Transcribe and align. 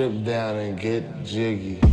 drip 0.00 0.24
down 0.24 0.56
and 0.56 0.80
get 0.80 1.04
jiggy. 1.24 1.89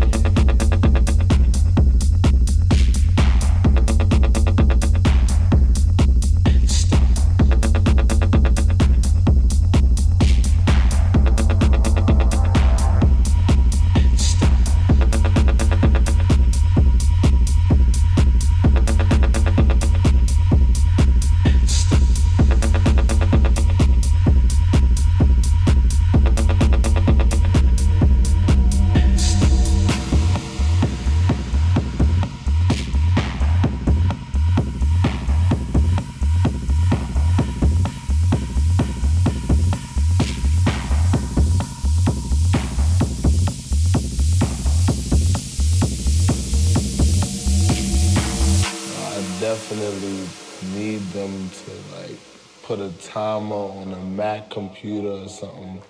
computer 54.57 55.23
or 55.25 55.29
something. 55.29 55.81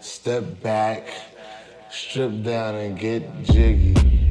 Step 0.00 0.60
back, 0.60 1.08
strip 1.88 2.42
down, 2.42 2.74
and 2.74 2.98
get 2.98 3.22
jiggy. 3.44 4.27